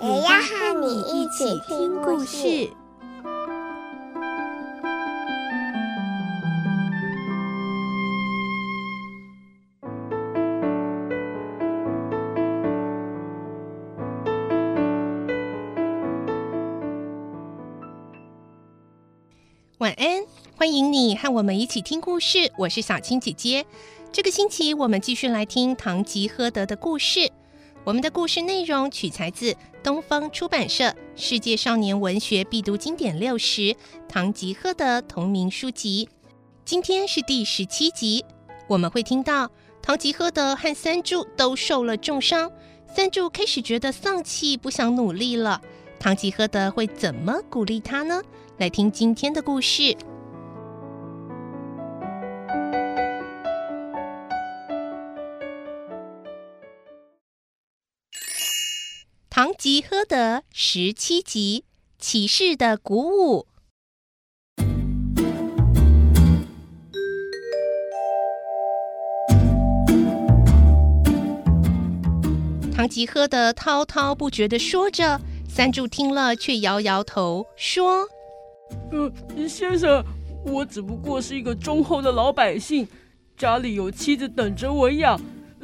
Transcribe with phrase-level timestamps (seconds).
[0.00, 2.70] 也要和你一起听故事。
[19.78, 20.22] 晚安，
[20.56, 22.52] 欢迎你和我们一起听故事。
[22.56, 23.66] 我是小青姐姐。
[24.12, 27.32] 这个星期我们继续来听《堂吉诃德》的故事。
[27.88, 30.84] 我们的故事内容取材自东方出版社
[31.16, 33.62] 《世界少年文学必读经典六十》
[34.06, 36.06] 《堂吉诃德》同名书籍。
[36.66, 38.26] 今天是第十七集，
[38.66, 42.52] 我们会听到堂吉诃德和三柱都受了重伤，
[42.94, 45.62] 三柱开始觉得丧气，不想努力了。
[45.98, 48.20] 堂吉诃德会怎么鼓励他呢？
[48.58, 49.82] 来听今天的故事，
[59.40, 61.62] 《唐吉诃德》十七集：
[61.96, 63.46] 骑士的鼓舞。
[72.74, 78.08] 唐吉诃德滔滔不绝地说着，三柱听了却摇摇头说。
[78.90, 80.04] 呃，先生，
[80.44, 82.88] 我只不过是一个忠厚的老百姓，
[83.36, 85.16] 家里有妻子等着我养，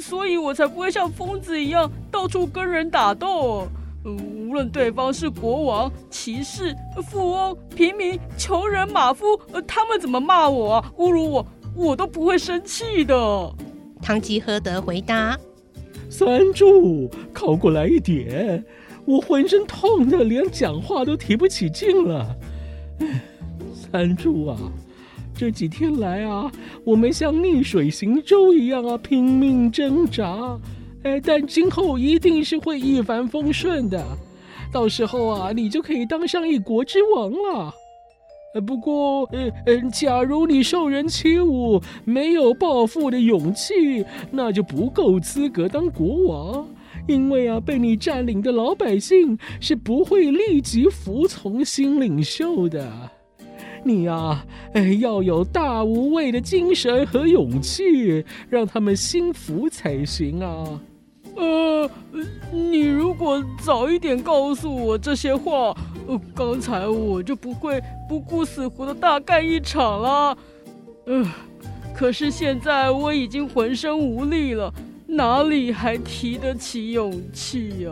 [0.00, 3.68] 所以我才不会像疯子一样到处跟人打斗。
[4.04, 6.74] 呃，无论对方是国王、骑士、
[7.10, 13.52] 富翁、平民、穷人、马夫，呃，他们怎么骂我、侮辱我，我都不会生气的。
[14.00, 15.36] 堂吉诃德回答
[16.08, 18.64] ：“三柱，靠过来一点，
[19.04, 22.36] 我浑身痛得连讲话都提不起劲了。”
[23.74, 24.56] 三柱啊，
[25.38, 26.50] 这几天来啊，
[26.82, 30.58] 我们像逆水行舟一样啊，拼命挣扎。
[31.04, 34.04] 哎，但今后一定是会一帆风顺的。
[34.72, 37.72] 到时候啊，你就可以当上一国之王了。
[38.54, 46.68] 呃，不过，呃呃，假如你受人欺侮，没有报复的勇气，那就不够资格当国王。
[47.06, 53.12] 因为啊，被你占领的老百姓是不会立即服从新领袖的。
[53.84, 60.80] 你呀，哎，要有大无畏的精神和勇气，让他们心服才行啊。
[61.36, 61.90] 呃，
[62.52, 65.76] 你如果早一点告诉我这些话，
[66.34, 70.38] 刚才我就不会不顾死活的大干一场了。
[71.06, 71.24] 呃，
[71.94, 74.72] 可是现在我已经浑身无力了。
[75.06, 77.90] 哪里还提得起勇气呀，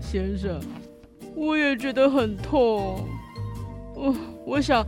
[0.00, 0.60] 先生？
[1.34, 3.04] 我也觉得很痛。
[4.02, 4.14] 我
[4.44, 4.84] 我想，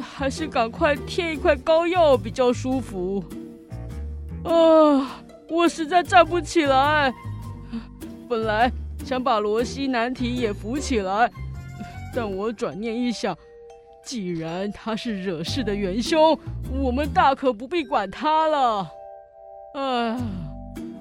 [0.00, 3.22] 还是赶快贴一块膏药比较舒服。
[4.42, 5.20] 啊，
[5.50, 7.12] 我实在站不起来。
[8.26, 8.72] 本来
[9.04, 11.30] 想把罗西南提也扶起来，
[12.14, 13.36] 但我转念一想，
[14.02, 16.38] 既然他是惹事的元凶，
[16.72, 18.90] 我们大可不必管他了。
[19.74, 20.18] 啊。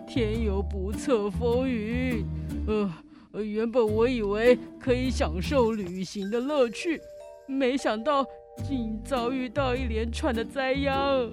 [0.05, 2.25] 天有不测风云，
[2.65, 6.99] 呃，原本我以为可以享受旅行的乐趣，
[7.47, 8.25] 没想到
[8.67, 11.29] 竟遭遇到一连串的灾殃。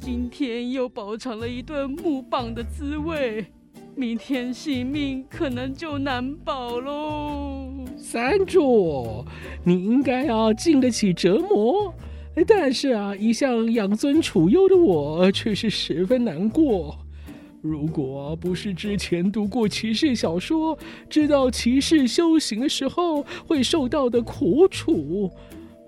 [0.00, 3.44] 今天又饱尝了一顿木棒的滋味，
[3.96, 7.68] 明天性命可能就难保喽。
[7.96, 9.24] 三柱，
[9.64, 11.92] 你应该要经得起折磨，
[12.46, 16.96] 但是啊，一向养尊处优的我却是十分难过。
[17.60, 20.78] 如果不是之前读过骑士小说，
[21.10, 25.30] 知道骑士修行的时候会受到的苦楚，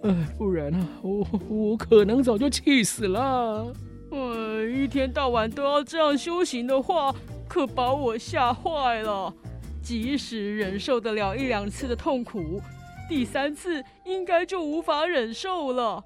[0.03, 3.73] 呃，不然啊，我我可能早就气死了。
[4.11, 7.15] 呃，一天到晚都要这样修行的话，
[7.49, 9.33] 可把我吓坏了。
[9.81, 12.61] 即使忍受得了一两次的痛苦，
[13.09, 16.03] 第三次应该就无法忍受了。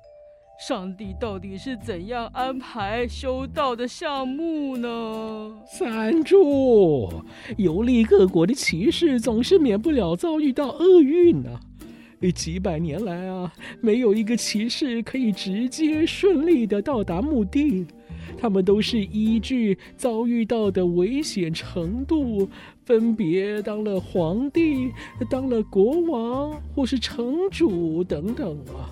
[0.56, 5.52] 上帝到底是怎样安排修道的项目呢？
[5.66, 7.12] 三柱，
[7.56, 11.60] 游历各国的骑士总是免不了遭遇到厄运呢、啊。
[12.34, 13.52] 几百年来啊，
[13.82, 17.84] 没有一个骑士可以直接顺利地到达目的。
[18.38, 22.48] 他们都是依据遭遇到的危险程度，
[22.86, 24.90] 分别当了皇帝、
[25.28, 28.88] 当了国王或是城主等等啊。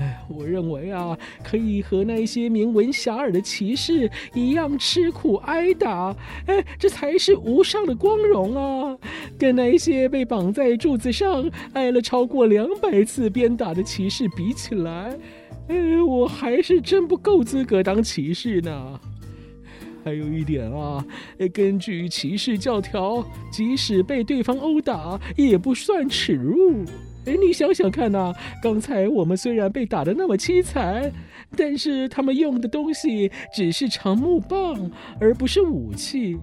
[0.28, 6.16] 我认为啊，可以和那些名闻遐迩的骑士一样吃苦挨打，
[6.46, 8.96] 哎，这才是无上的光荣啊！
[9.38, 15.16] 跟那些被绑在柱子上挨了超过两百次鞭打的骑士比起来，
[15.68, 19.00] 哎，我还是真不够资格当骑士呢。
[20.02, 21.04] 还有一点啊，
[21.52, 23.22] 根据骑士教条，
[23.52, 26.84] 即使被对方殴打，也不算耻辱。
[27.26, 28.32] 哎，你想想看呐，
[28.62, 31.12] 刚才我们虽然被打得那么凄惨，
[31.56, 34.90] 但是他们用的东西只是长木棒，
[35.20, 36.38] 而不是武器。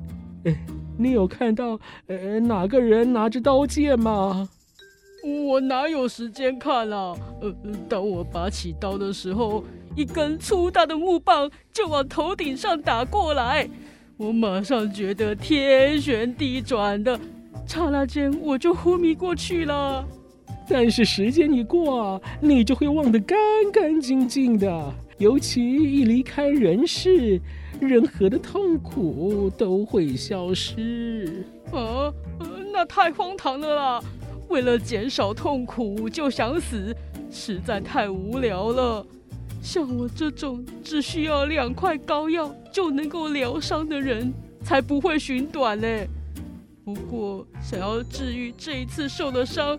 [0.45, 0.55] 哎，
[0.97, 4.47] 你有看到呃哪个人拿着刀剑吗？
[5.47, 7.15] 我哪有时间看啊？
[7.41, 7.53] 呃，
[7.89, 9.65] 当我拔起刀的时候，
[9.95, 13.67] 一根粗大的木棒就往头顶上打过来，
[14.15, 17.19] 我马上觉得天旋地转的，
[17.65, 20.07] 刹那间我就昏迷过去了。
[20.69, 23.37] 但是时间一过，你就会忘得干
[23.71, 24.93] 干净净的。
[25.17, 27.41] 尤其一离开人世，
[27.79, 31.45] 任何的痛苦都会消失。
[31.71, 32.13] 啊，
[32.71, 34.03] 那太荒唐了啦！
[34.49, 36.95] 为了减少痛苦就想死，
[37.31, 39.05] 实在太无聊了。
[39.61, 44.31] 像我这种只需要两块膏药就能够疗伤的人，
[44.63, 46.07] 才不会寻短嘞。
[46.85, 49.77] 不过，想要治愈这一次受了伤。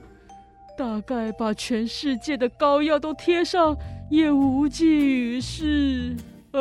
[0.79, 3.77] 大概把全世界的膏药都贴上，
[4.09, 6.15] 也无济于事。
[6.53, 6.61] 唉，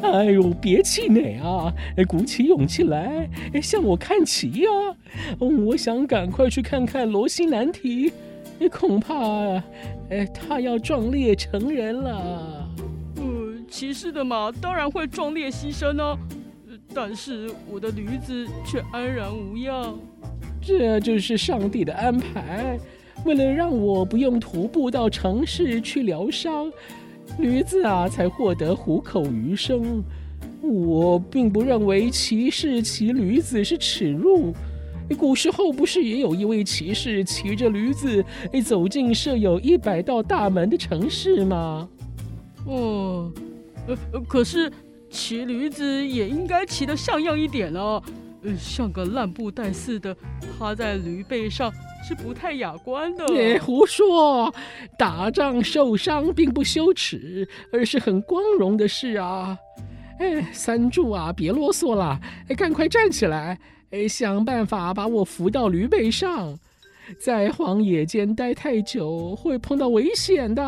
[0.00, 1.70] 哎呦，别气馁啊！
[2.08, 3.28] 鼓起勇气来，
[3.60, 4.70] 向我看齐呀！
[5.38, 8.10] 我想赶快去看看罗西南提，
[8.72, 9.62] 恐怕，
[10.08, 12.66] 哎，他要壮烈成人了。
[13.16, 16.18] 呃，骑士的马当然会壮烈牺牲啊，
[16.94, 19.98] 但是我的驴子却安然无恙。
[20.68, 22.78] 这就是上帝的安排，
[23.24, 26.70] 为了让我不用徒步到城市去疗伤，
[27.38, 30.04] 驴子啊才获得糊口余生。
[30.60, 34.52] 我并不认为骑士骑驴子是耻辱。
[35.16, 38.22] 古时候不是也有一位骑士骑着驴子
[38.62, 41.88] 走进设有一百道大门的城市吗？
[42.66, 43.32] 哦，
[43.86, 44.70] 呃，可是
[45.08, 48.02] 骑驴子也应该骑得像样一点啊。
[48.44, 50.16] 呃，像个烂布袋似的
[50.58, 51.72] 趴在驴背上
[52.06, 53.26] 是不太雅观的。
[53.26, 54.54] 别胡说，
[54.96, 59.58] 打仗受伤并不羞耻，而是很光荣的事啊！
[60.20, 63.58] 哎，三柱啊，别啰嗦了，哎，赶快站起来，
[63.90, 66.58] 哎，想办法把我扶到驴背上。
[67.18, 70.62] 在荒野间待太久会碰到危险的，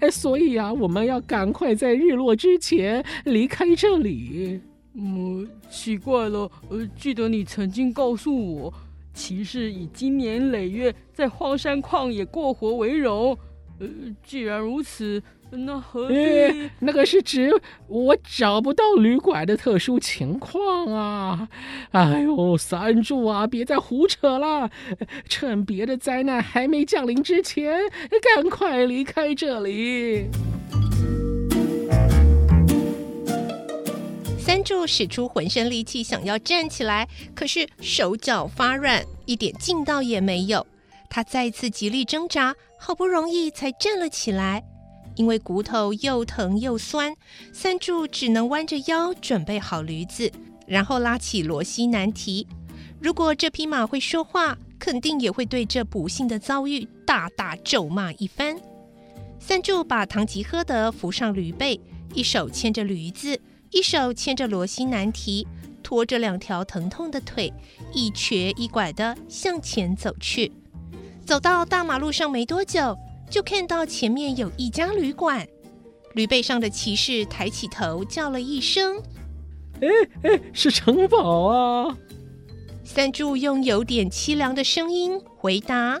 [0.00, 4.60] 哎，所以啊，我们要赶快在日落之前离开这里。
[5.00, 8.74] 嗯，奇怪了，呃，记得你曾经告诉我，
[9.14, 13.38] 骑士以经年累月在荒山旷野过活为荣。
[13.78, 13.86] 呃，
[14.24, 15.22] 既然如此，
[15.52, 16.16] 那何必？
[16.16, 17.48] 哎，那个是指
[17.86, 21.48] 我找不到旅馆的特殊情况啊！
[21.92, 24.68] 哎呦，三柱啊，别再胡扯了，
[25.28, 27.82] 趁别的灾难还没降临之前，
[28.34, 30.26] 赶快离开这里。
[34.68, 40.66] 柱使出浑身力气，想要站起来，可是手脚发软，一点劲道也没有。
[41.08, 44.62] 他再次极力挣扎，好不容易才站了起来。
[45.16, 47.14] 因为骨头又疼又酸，
[47.50, 50.30] 三柱只能弯着腰，准备好驴子，
[50.66, 52.46] 然后拉起罗西南提。
[53.00, 58.54] 如果这匹马会说话，肯定也会对这不幸的遭遇大大咒骂一番。
[59.40, 61.80] 三柱把唐吉诃德扶上驴背，
[62.12, 63.40] 一手牵着驴子。
[63.70, 65.46] 一手牵着罗西南提，
[65.82, 67.52] 拖着两条疼痛的腿，
[67.92, 70.50] 一瘸一拐地向前走去。
[71.26, 72.96] 走到大马路上没多久，
[73.30, 75.46] 就看到前面有一家旅馆。
[76.14, 79.00] 驴背上的骑士抬起头，叫了一声
[79.80, 79.88] ：“哎
[80.22, 81.96] 哎，是城堡啊！”
[82.82, 86.00] 三柱用有点凄凉的声音回答：“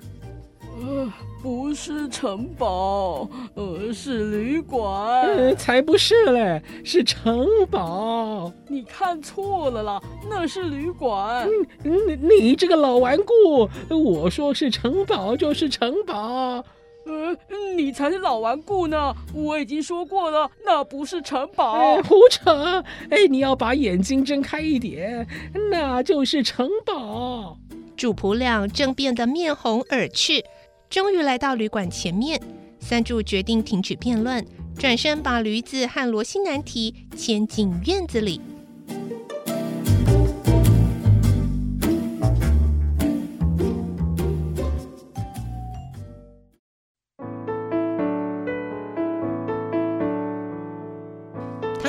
[1.48, 5.22] 不是城堡，呃是旅馆。
[5.22, 8.52] 呃，才不是嘞，是城堡。
[8.68, 11.48] 你看错了啦，那是旅馆。
[11.84, 16.62] 嗯，你你这个老顽固，我说是城堡就是城堡。
[17.06, 17.34] 呃，
[17.74, 19.14] 你才是老顽固呢。
[19.32, 21.72] 我已经说过了，那不是城堡。
[21.72, 22.84] 哎，胡扯！
[23.08, 25.26] 哎，你要把眼睛睁开一点，
[25.70, 27.56] 那就是城堡。
[27.96, 30.44] 主仆俩正变得面红耳赤。
[30.90, 32.40] 终于来到旅馆前面，
[32.80, 34.44] 三柱决定停止辩论，
[34.78, 38.40] 转身把驴子和罗西南提牵进院子里。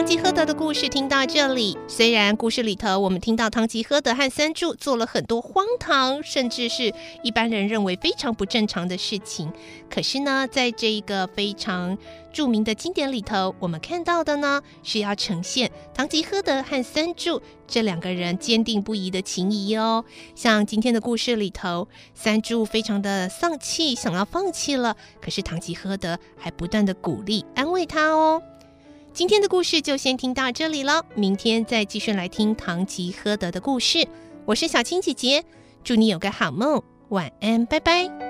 [0.10, 9.54] 吉诃德的故事听到这里，虽然故事里头我们听到唐吉诃德和三柱做了很多荒唐，甚至是一般人认为非常不正常的事情，
[9.88, 11.96] 可是呢，在这一个非常
[12.34, 20.04] 著名的经典里头，我们看到的呢，是要呈现唐吉诃德和三柱这两个人坚定不移的情谊哦。
[20.34, 28.42] 像今天的故事里头，三柱非常的丧气，想要放弃了，可是唐吉诃德还不断的鼓励安慰他哦。
[29.12, 34.08] 今天的故事就先听到这里了，明天再继续来听堂吉诃德的故事。
[34.46, 35.44] 我是小青姐姐，
[35.84, 38.29] 祝你有个好梦，晚安，拜拜。